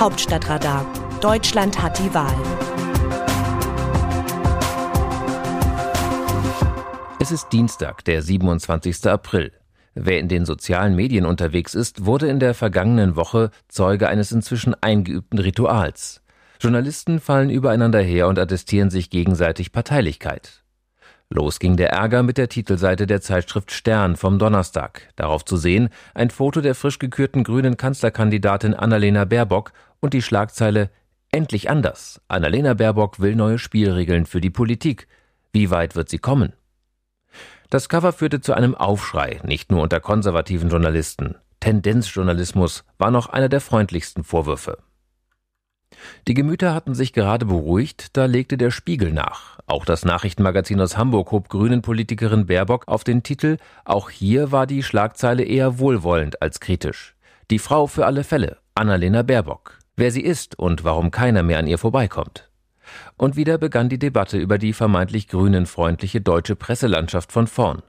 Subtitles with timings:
[0.00, 0.86] Hauptstadtradar.
[1.20, 2.32] Deutschland hat die Wahl.
[7.18, 9.08] Es ist Dienstag, der 27.
[9.08, 9.50] April.
[9.94, 14.76] Wer in den sozialen Medien unterwegs ist, wurde in der vergangenen Woche Zeuge eines inzwischen
[14.80, 16.22] eingeübten Rituals.
[16.60, 20.62] Journalisten fallen übereinander her und attestieren sich gegenseitig Parteilichkeit.
[21.30, 25.10] Los ging der Ärger mit der Titelseite der Zeitschrift Stern vom Donnerstag.
[25.14, 30.90] Darauf zu sehen ein Foto der frisch gekürten grünen Kanzlerkandidatin Annalena Baerbock und die Schlagzeile
[31.30, 32.22] Endlich anders.
[32.28, 35.08] Annalena Baerbock will neue Spielregeln für die Politik.
[35.52, 36.54] Wie weit wird sie kommen?
[37.68, 41.34] Das Cover führte zu einem Aufschrei, nicht nur unter konservativen Journalisten.
[41.60, 44.78] Tendenzjournalismus war noch einer der freundlichsten Vorwürfe.
[46.26, 49.58] Die Gemüter hatten sich gerade beruhigt, da legte der Spiegel nach.
[49.66, 54.66] Auch das Nachrichtenmagazin aus Hamburg hob grünen Politikerin Baerbock auf den Titel, auch hier war
[54.66, 57.16] die Schlagzeile eher wohlwollend als kritisch.
[57.50, 59.78] Die Frau für alle Fälle, Annalena Baerbock.
[59.98, 62.48] Wer sie ist und warum keiner mehr an ihr vorbeikommt.
[63.16, 67.82] Und wieder begann die Debatte über die vermeintlich grünenfreundliche deutsche Presselandschaft von vorn.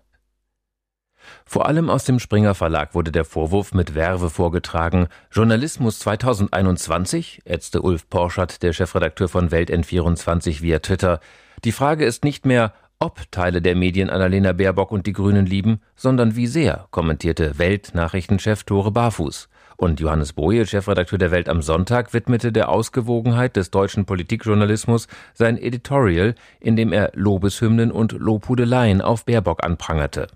[1.46, 5.08] Vor allem aus dem Springer Verlag wurde der Vorwurf mit Werbe vorgetragen.
[5.32, 11.20] Journalismus 2021, ätzte Ulf Porschert, der Chefredakteur von Welt N24 via Twitter.
[11.64, 15.80] Die Frage ist nicht mehr, ob Teile der Medien Annalena Baerbock und die Grünen lieben,
[15.96, 19.48] sondern wie sehr, kommentierte Weltnachrichtenchef Tore Barfuß.
[19.80, 25.58] Und Johannes Boje, Chefredakteur der Welt am Sonntag, widmete der Ausgewogenheit des deutschen Politikjournalismus sein
[25.58, 30.28] Editorial, in dem er Lobeshymnen und Lobhudeleien auf Baerbock anprangerte.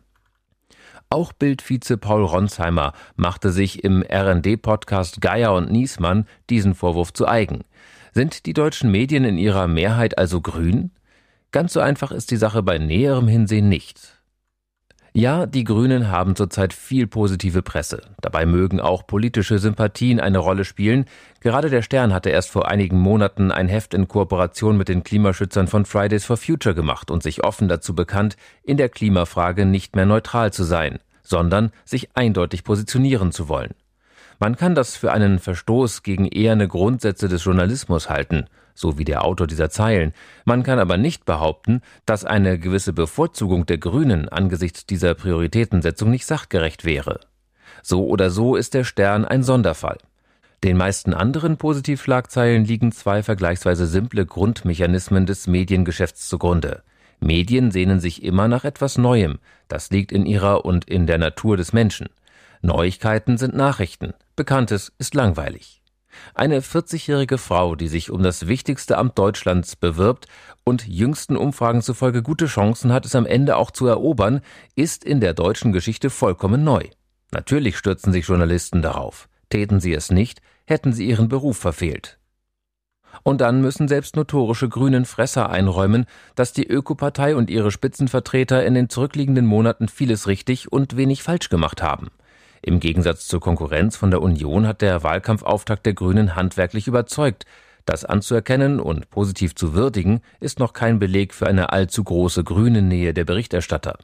[1.10, 7.66] Auch Bildvize Paul Ronsheimer machte sich im RD-Podcast Geier und Niesmann diesen Vorwurf zu eigen.
[8.14, 10.92] Sind die deutschen Medien in ihrer Mehrheit also grün?
[11.52, 14.23] Ganz so einfach ist die Sache bei näherem Hinsehen nicht.
[15.16, 18.02] Ja, die Grünen haben zurzeit viel positive Presse.
[18.22, 21.06] Dabei mögen auch politische Sympathien eine Rolle spielen.
[21.40, 25.68] Gerade der Stern hatte erst vor einigen Monaten ein Heft in Kooperation mit den Klimaschützern
[25.68, 30.08] von Fridays for Future gemacht und sich offen dazu bekannt, in der Klimafrage nicht mehr
[30.08, 33.76] neutral zu sein, sondern sich eindeutig positionieren zu wollen.
[34.40, 39.24] Man kann das für einen Verstoß gegen eherne Grundsätze des Journalismus halten so wie der
[39.24, 40.14] Autor dieser Zeilen.
[40.46, 46.26] Man kann aber nicht behaupten, dass eine gewisse Bevorzugung der Grünen angesichts dieser Prioritätensetzung nicht
[46.26, 47.20] sachgerecht wäre.
[47.82, 49.98] So oder so ist der Stern ein Sonderfall.
[50.64, 56.84] Den meisten anderen Positivschlagzeilen liegen zwei vergleichsweise simple Grundmechanismen des Mediengeschäfts zugrunde.
[57.20, 61.58] Medien sehnen sich immer nach etwas Neuem, das liegt in ihrer und in der Natur
[61.58, 62.08] des Menschen.
[62.62, 65.83] Neuigkeiten sind Nachrichten, Bekanntes ist langweilig.
[66.34, 70.28] Eine 40-jährige Frau, die sich um das wichtigste Amt Deutschlands bewirbt
[70.64, 74.42] und jüngsten Umfragen zufolge gute Chancen hat, es am Ende auch zu erobern,
[74.76, 76.84] ist in der deutschen Geschichte vollkommen neu.
[77.32, 79.28] Natürlich stürzen sich Journalisten darauf.
[79.50, 82.20] Täten sie es nicht, hätten sie ihren Beruf verfehlt.
[83.22, 88.74] Und dann müssen selbst notorische grünen Fresser einräumen, dass die Ökopartei und ihre Spitzenvertreter in
[88.74, 92.10] den zurückliegenden Monaten vieles richtig und wenig falsch gemacht haben.
[92.66, 97.46] Im Gegensatz zur Konkurrenz von der Union hat der Wahlkampfauftakt der Grünen handwerklich überzeugt.
[97.84, 102.82] Das anzuerkennen und positiv zu würdigen, ist noch kein Beleg für eine allzu große grüne
[102.82, 103.98] Nähe der Berichterstatter.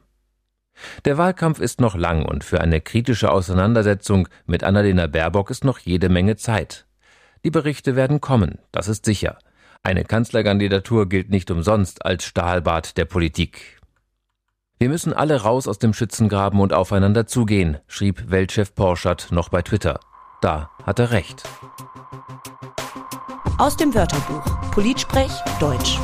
[1.06, 5.78] Der Wahlkampf ist noch lang und für eine kritische Auseinandersetzung mit Annalena Baerbock ist noch
[5.78, 6.84] jede Menge Zeit.
[7.44, 9.38] Die Berichte werden kommen, das ist sicher.
[9.82, 13.79] Eine Kanzlerkandidatur gilt nicht umsonst als Stahlbad der Politik.
[14.82, 19.60] Wir müssen alle raus aus dem Schützengraben und aufeinander zugehen, schrieb Weltchef Porschert noch bei
[19.60, 20.00] Twitter.
[20.40, 21.42] Da hat er recht.
[23.58, 25.98] Aus dem Wörterbuch Politsprech Deutsch.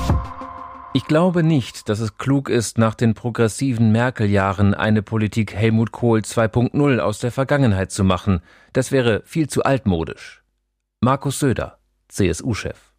[0.93, 6.19] Ich glaube nicht, dass es klug ist, nach den progressiven Merkel-Jahren eine Politik Helmut Kohl
[6.19, 8.43] 2.0 aus der Vergangenheit zu machen.
[8.75, 10.43] Das wäre viel zu altmodisch.
[11.01, 12.93] Markus Söder, CSU-Chef.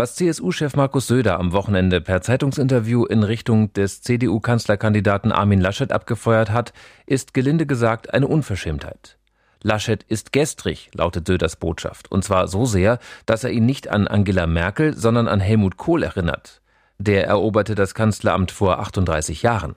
[0.00, 6.48] Was CSU-Chef Markus Söder am Wochenende per Zeitungsinterview in Richtung des CDU-Kanzlerkandidaten Armin Laschet abgefeuert
[6.48, 6.72] hat,
[7.04, 9.18] ist gelinde gesagt eine Unverschämtheit.
[9.62, 14.08] Laschet ist gestrig, lautet Söders Botschaft, und zwar so sehr, dass er ihn nicht an
[14.08, 16.62] Angela Merkel, sondern an Helmut Kohl erinnert.
[16.96, 19.76] Der eroberte das Kanzleramt vor 38 Jahren.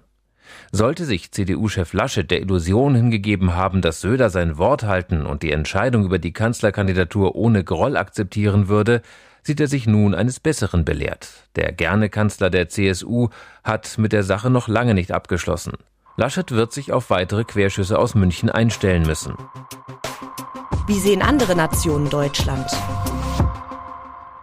[0.71, 5.51] Sollte sich CDU-Chef Laschet der Illusion hingegeben haben, dass Söder sein Wort halten und die
[5.51, 9.01] Entscheidung über die Kanzlerkandidatur ohne Groll akzeptieren würde,
[9.43, 11.29] sieht er sich nun eines Besseren belehrt.
[11.55, 13.29] Der gerne Kanzler der CSU
[13.63, 15.73] hat mit der Sache noch lange nicht abgeschlossen.
[16.15, 19.35] Laschet wird sich auf weitere Querschüsse aus München einstellen müssen.
[20.87, 22.69] Wie sehen andere Nationen Deutschland?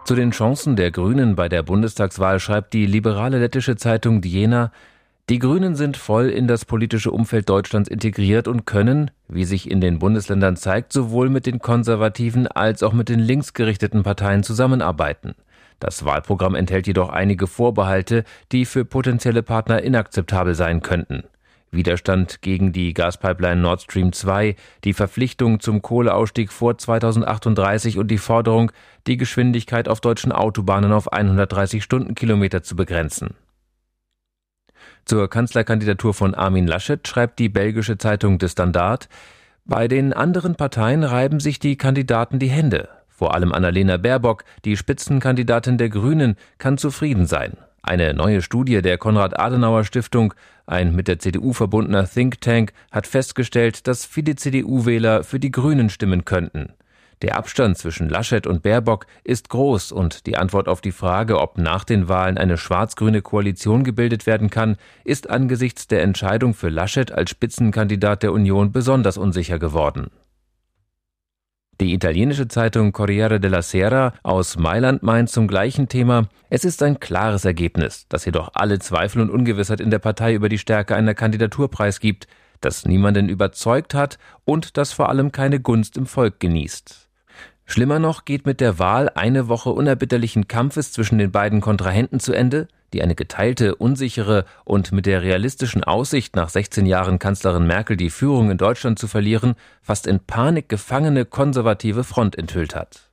[0.03, 4.71] Zu den Chancen der Grünen bei der Bundestagswahl schreibt die liberale lettische Zeitung Diena,
[5.29, 9.79] Die Grünen sind voll in das politische Umfeld Deutschlands integriert und können, wie sich in
[9.79, 15.35] den Bundesländern zeigt, sowohl mit den konservativen als auch mit den linksgerichteten Parteien zusammenarbeiten.
[15.79, 21.23] Das Wahlprogramm enthält jedoch einige Vorbehalte, die für potenzielle Partner inakzeptabel sein könnten.
[21.71, 28.17] Widerstand gegen die Gaspipeline Nord Stream 2, die Verpflichtung zum Kohleausstieg vor 2038 und die
[28.17, 28.71] Forderung,
[29.07, 33.35] die Geschwindigkeit auf deutschen Autobahnen auf 130 Stundenkilometer zu begrenzen.
[35.05, 39.09] Zur Kanzlerkandidatur von Armin Laschet schreibt die belgische Zeitung De Standard,
[39.65, 42.89] bei den anderen Parteien reiben sich die Kandidaten die Hände.
[43.07, 47.57] Vor allem Annalena Baerbock, die Spitzenkandidatin der Grünen, kann zufrieden sein.
[47.83, 50.33] Eine neue Studie der Konrad-Adenauer-Stiftung,
[50.65, 55.89] ein mit der CDU verbundener Think Tank, hat festgestellt, dass viele CDU-Wähler für die Grünen
[55.89, 56.73] stimmen könnten.
[57.21, 61.59] Der Abstand zwischen Laschet und Baerbock ist groß und die Antwort auf die Frage, ob
[61.59, 67.11] nach den Wahlen eine schwarz-grüne Koalition gebildet werden kann, ist angesichts der Entscheidung für Laschet
[67.11, 70.09] als Spitzenkandidat der Union besonders unsicher geworden.
[71.79, 76.99] Die italienische Zeitung Corriere della Sera aus Mailand meint zum gleichen Thema, es ist ein
[76.99, 81.13] klares Ergebnis, das jedoch alle Zweifel und Ungewissheit in der Partei über die Stärke einer
[81.13, 82.27] Kandidatur preisgibt,
[82.61, 87.10] das niemanden überzeugt hat und das vor allem keine Gunst im Volk genießt.
[87.71, 92.33] Schlimmer noch geht mit der Wahl eine Woche unerbitterlichen Kampfes zwischen den beiden Kontrahenten zu
[92.33, 97.95] Ende, die eine geteilte, unsichere und mit der realistischen Aussicht, nach 16 Jahren Kanzlerin Merkel
[97.95, 103.09] die Führung in Deutschland zu verlieren, fast in Panik gefangene konservative Front enthüllt hat.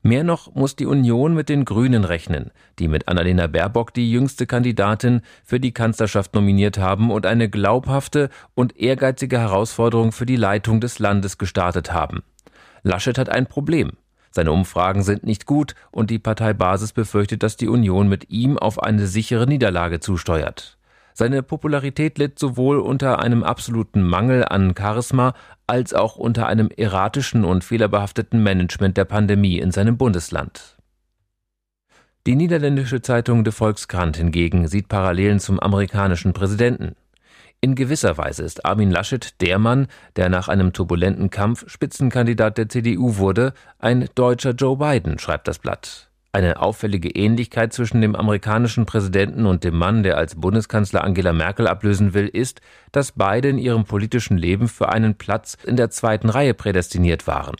[0.00, 4.46] Mehr noch muss die Union mit den Grünen rechnen, die mit Annalena Baerbock die jüngste
[4.46, 10.80] Kandidatin für die Kanzlerschaft nominiert haben und eine glaubhafte und ehrgeizige Herausforderung für die Leitung
[10.80, 12.22] des Landes gestartet haben.
[12.82, 13.92] Laschet hat ein Problem.
[14.30, 18.80] Seine Umfragen sind nicht gut und die Parteibasis befürchtet, dass die Union mit ihm auf
[18.82, 20.78] eine sichere Niederlage zusteuert.
[21.14, 25.34] Seine Popularität litt sowohl unter einem absoluten Mangel an Charisma
[25.66, 30.76] als auch unter einem erratischen und fehlerbehafteten Management der Pandemie in seinem Bundesland.
[32.26, 36.94] Die niederländische Zeitung De Volkskrant hingegen sieht Parallelen zum amerikanischen Präsidenten.
[37.62, 42.70] In gewisser Weise ist Armin Laschet der Mann, der nach einem turbulenten Kampf Spitzenkandidat der
[42.70, 46.08] CDU wurde, ein deutscher Joe Biden, schreibt das Blatt.
[46.32, 51.66] Eine auffällige Ähnlichkeit zwischen dem amerikanischen Präsidenten und dem Mann, der als Bundeskanzler Angela Merkel
[51.66, 52.62] ablösen will, ist,
[52.92, 57.56] dass beide in ihrem politischen Leben für einen Platz in der zweiten Reihe prädestiniert waren.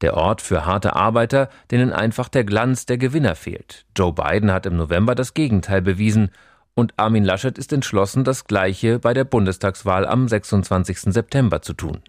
[0.00, 3.84] Der Ort für harte Arbeiter, denen einfach der Glanz der Gewinner fehlt.
[3.96, 6.30] Joe Biden hat im November das Gegenteil bewiesen
[6.74, 11.12] und Armin Laschet ist entschlossen, das Gleiche bei der Bundestagswahl am 26.
[11.12, 12.02] September zu tun.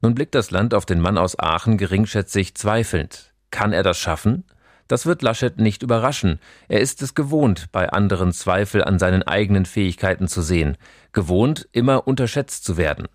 [0.00, 3.32] Nun blickt das Land auf den Mann aus Aachen geringschätzig zweifelnd.
[3.50, 4.44] Kann er das schaffen?
[4.86, 6.40] Das wird Laschet nicht überraschen.
[6.68, 10.76] Er ist es gewohnt, bei anderen Zweifel an seinen eigenen Fähigkeiten zu sehen,
[11.12, 13.08] gewohnt, immer unterschätzt zu werden.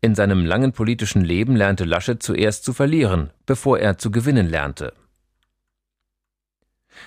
[0.00, 4.92] In seinem langen politischen Leben lernte Laschet zuerst zu verlieren, bevor er zu gewinnen lernte.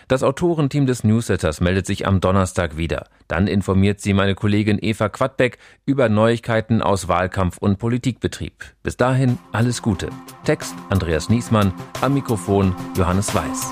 [0.08, 3.08] Das Autorenteam des Newsletters meldet sich am Donnerstag wieder.
[3.28, 8.54] Dann informiert sie meine Kollegin Eva Quadbeck über Neuigkeiten aus Wahlkampf und Politikbetrieb.
[8.84, 10.10] Bis dahin alles Gute.
[10.44, 13.72] Text Andreas Niesmann, am Mikrofon Johannes Weiß.